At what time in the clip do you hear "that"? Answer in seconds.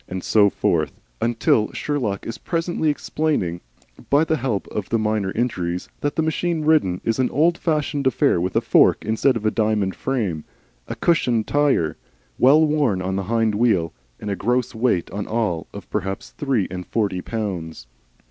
5.99-6.15